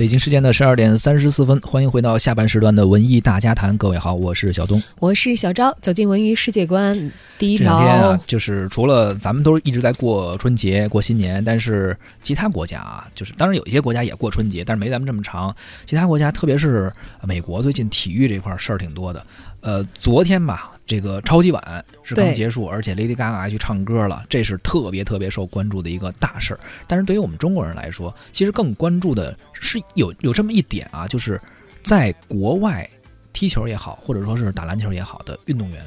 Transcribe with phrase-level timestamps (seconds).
[0.00, 3.76] 北京时间的十二点三十四分，欢迎回到下半时段的文艺大家谈。
[3.76, 5.76] 各位好，我是小东，我是小昭。
[5.82, 15.54] 走进文娱世界观，第一这两天啊，，就是除了咱们都是一直在过春节、过新年，但是其他国家啊，就是当然有一些国家也过春节，但是没咱们这么长。
[15.84, 16.90] 其他国家，特别是
[17.24, 19.22] 美国，最近体育这块事儿挺多的。
[19.60, 26.60] 呃，昨天吧，这个超级碗是刚结束，而且 Lady Gaga 还去唱歌了，这是特别特别受关注的一个大事儿。
[26.86, 31.40] 但是对于我们中国人来说，其实更关注的是有有这么一点啊，就是
[31.82, 32.88] 在国外
[33.32, 35.84] 踢球也好，或者说是打篮球也好的运动员，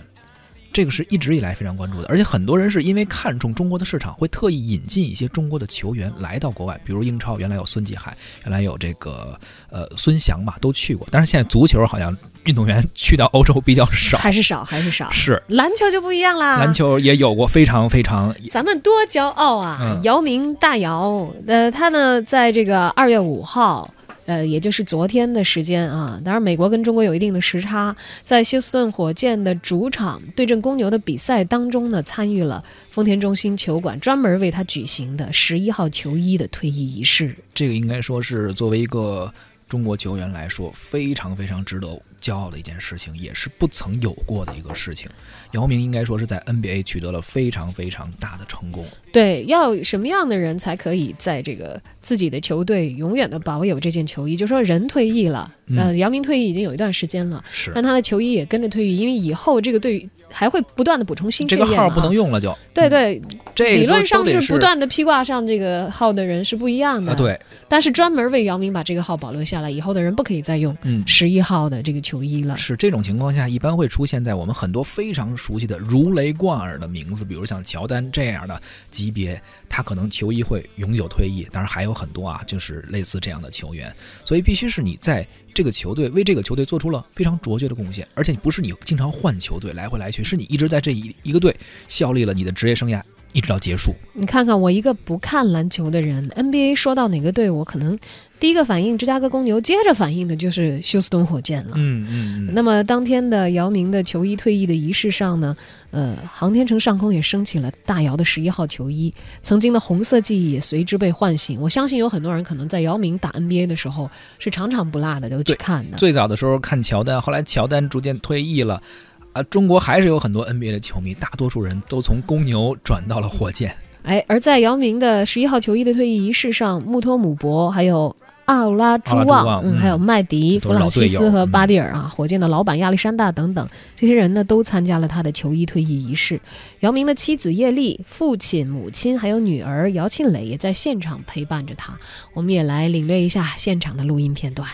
[0.73, 2.07] 这个是一直以来非常关注的。
[2.09, 11.07] 而且很多人是因为看重中国的市场，会特意引进一些中国的球员来到国外，比如英超原来有孙继海，原来有这个呃孙祥嘛，都去过。
[11.11, 12.15] 但是现在足球好像
[12.45, 15.11] 运动员去到欧洲比较少，还是少，还是少。
[15.11, 19.77] 是篮球就不一样啦，篮球也有过非常非常 咱们多骄傲啊！
[19.81, 23.93] 嗯姚明大姚，呃，他呢，在这个二月五号。
[24.25, 37.35] 呃，也就是昨天的时间啊，当然美国跟中国有一定的时差，在休斯顿火箭的主场对阵公牛的比赛当中呢，参与了丰田中心球馆专门为他举行的十一号球衣的退役仪式。
[37.53, 39.31] 这个应该说是作为一个
[39.67, 45.09] 中国球员来说，非常非常值得骄傲的一件事情，也是不曾有过的一个事情。
[45.51, 48.85] 姚明应该说是在 NBA 取得了非常非常大的成功。
[49.11, 54.37] 对，要什么样的人才可以在这个自己的球队永远的保有这件球衣？
[54.37, 62.13] 就说人退役了，嗯呃，姚明退役已经有一段时间了，是但他的球衣也跟着退役，因为以后这个队还会不断的补充新这个号不能。
[62.13, 63.19] 用了就，对对，
[63.55, 67.11] 这理论上是不断的披挂上这个号的人是不一样的。
[67.11, 71.03] 啊，，对，但是专门为姚明把这个号保留下来，以后的人不可以再用嗯。
[71.07, 72.55] 十一号的这个球球衣了。
[72.55, 78.61] 是这种情况下，一般会出现在我们很多非常熟悉的如雷贯耳的名字，比如像乔丹这样的
[78.91, 81.47] 级别，他可能球衣会永久退役。
[81.51, 91.55] 当然还有很多啊，就是类似这样的球员，所以必须是你在这个球队为这个球队做出了非常卓绝的贡献，而且不是你经常换球队来回来去，是你一直在这一一个队
[91.87, 93.01] 效力了你的职业生涯，
[93.31, 93.95] 一直到结束。
[94.13, 97.97] 你看看我一个不看篮球的人，NBA 说到哪个队，我可能
[98.43, 101.71] 第一个反应芝加哥公牛，接着反应的就是休斯顿火箭了。
[101.75, 105.55] 嗯嗯嗯，那么当天的姚明的球衣退役的仪式上呢，
[105.91, 111.57] 呃，航天城上空也升起了大姚的十一号球衣，曾经的红色记忆也随之被唤醒。
[111.61, 115.97] 我相信有很多人可能在姚明打 NBA 的时候是场场不落的都去看的。
[115.97, 118.83] 最早的时候看乔丹，后来乔丹逐渐退役了。
[119.31, 123.73] 啊，中国还是有很多 NBA 的球迷，大多数人都从公牛转到了火箭。
[124.01, 128.13] 哎，而在姚明的十一号球衣的退役仪式上，穆托姆博还有。
[128.45, 136.39] 奥拉朱旺，嗯，还有麦迪、弗朗西斯和嗯巴蒂尔啊，火箭的老板亚历山大等等，这些人呢都参加了他的球衣退役仪式。
[136.81, 141.97] 姚明的妻子叶丽、父亲、母亲还有女儿姚庆磊也在现场陪伴着他。
[142.33, 144.67] 我们也来领略一下现场的录音片段。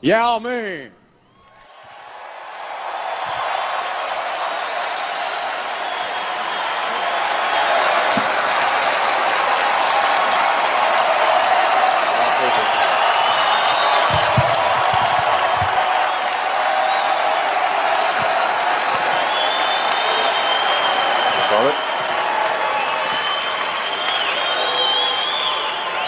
[0.00, 0.50] 姚明。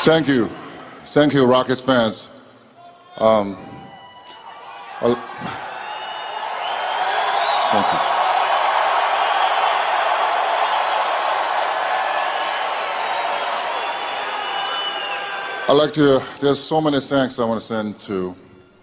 [0.05, 0.51] Thank you.
[1.05, 2.29] Thank you, Rockets fans.
[3.19, 3.57] Um,
[4.99, 5.23] thank you.
[15.69, 18.35] I'd like to, there's so many thanks I want to send to,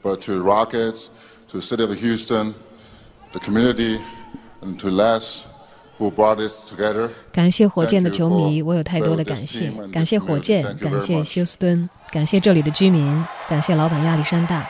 [0.01, 1.09] but to Rockets,
[1.49, 2.55] to the city of Houston,
[3.33, 3.99] the community,
[4.61, 5.45] and to Les,
[7.31, 14.65] 感谢火箭的球迷，我有太多的感谢感谢火箭，感谢休斯敦，感谢这里的居民，感谢老板亚历山大。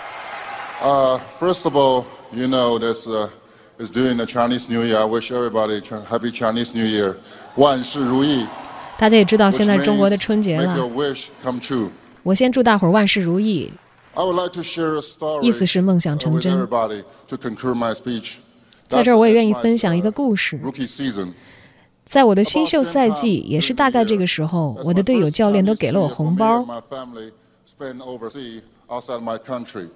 [0.82, 3.30] Uh, first of all, you know this uh,
[3.78, 4.98] is during the Chinese New Year.
[4.98, 7.16] I wish everybody happy Chinese New Year.
[7.56, 8.48] 万事如意。
[8.98, 10.90] 大家也知道，现在是中国的春节了 your。
[10.90, 11.90] wish come true.
[12.24, 13.72] 我先祝大伙儿万事如意。
[14.14, 16.68] I would like to share a story 意思是梦想 uh, 成 with 真。
[18.90, 18.98] Everybody to conclude my speech.
[18.98, 20.60] 在这儿，我也愿意 That's 分享一个 my, uh, 故事。
[20.60, 21.34] Rookie season.
[22.06, 26.66] 在我的新秀赛季，也是大概这个时候，That's 我的 my 队友、first 教练都 Chinese 给了 New 我 Year 红 for me 包 and。
[26.66, 27.32] my family
[27.66, 29.90] spent overseas outside my country.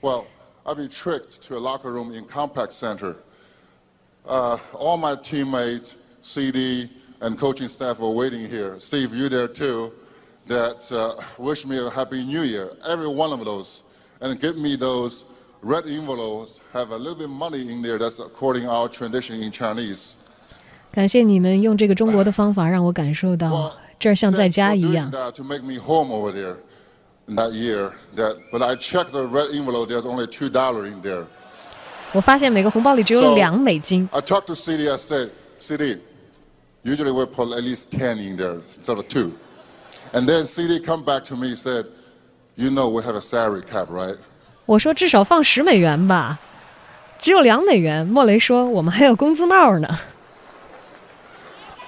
[0.00, 0.24] Well,
[0.64, 3.16] I've been tricked to a locker room in Compaq Center.
[4.26, 6.88] Uh, all my teammates, CD,
[7.20, 8.78] and coaching staff were waiting here.
[8.78, 9.92] Steve, you there too.
[10.46, 12.72] That uh, wish me a happy New Year.
[12.86, 13.82] Every one of those,
[14.20, 15.24] and give me those
[15.61, 16.59] red envelopes.
[16.73, 17.97] Have a little bit money in there.
[17.97, 20.13] That's according our tradition in Chinese.
[20.91, 25.11] 感谢你们用这个中国的方法让我感受到 Well, 这儿像在 thanks 家 for 一 doing 样。
[25.11, 26.55] that to make me home over there.
[27.27, 27.91] in that year.
[28.15, 29.87] That, but I checked the red envelope.
[29.89, 31.25] There's only two dollar in there.
[32.13, 34.07] 我发现每个红包里只有 So- 两美金。
[34.13, 34.87] I talked to CD.
[34.89, 35.29] I said,
[35.59, 35.97] CD,
[36.83, 39.31] usually we put at least ten in there instead of two.
[40.13, 41.87] And then CD come back to me said,
[42.55, 44.15] you know we have a salary cap, right?
[44.70, 46.38] 我说至少放十美元吧，
[47.18, 48.06] 只有两美元。
[48.06, 49.88] 莫雷说我们还有工资帽呢。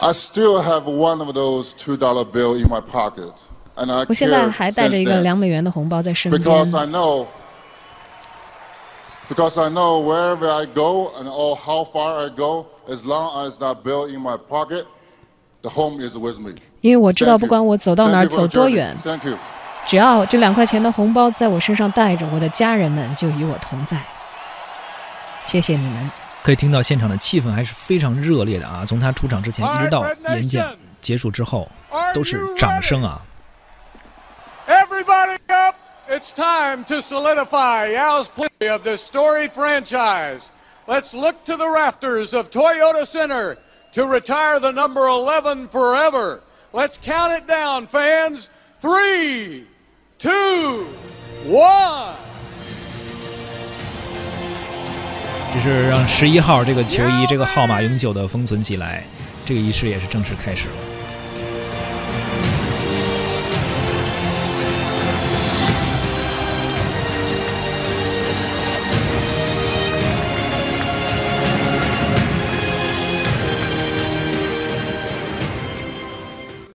[0.00, 3.30] I still have one of those two dollar bill in my pocket,
[3.76, 6.42] and I 我现在还带着一个两美元的红包在身边。
[6.42, 7.26] because I know
[9.28, 13.58] because I know wherever I go and or how far I go, as long as
[13.58, 14.86] that bill in my pocket,
[15.62, 16.56] the home is with me.
[16.80, 19.36] 因为我知道，不管我走到哪儿走多远，Thank you.
[19.86, 23.98] 只要这两块钱的红包在我身上带着，我的家人们就与我同在。
[25.44, 26.10] 谢谢你们。
[26.42, 28.84] 可以听到现场的气氛还是非常热烈的啊！
[28.84, 31.68] 从他出场之前一直到演讲结束之后，
[32.12, 33.20] 都是掌声啊
[34.66, 35.76] ！Everybody up!
[36.08, 40.40] It's time to solidify Yao's plea of this storied franchise.
[40.86, 43.56] Let's look to the rafters of Toyota Center
[43.92, 46.40] to retire the number 11 forever.
[46.72, 48.50] Let's count it down, fans.
[48.80, 49.68] Three,
[50.22, 50.86] two,
[51.48, 52.14] one.
[55.52, 59.04] 这是让十一号这个球衣这个号码永久的封存起来，
[59.44, 60.74] 这个仪式也是正式开始了。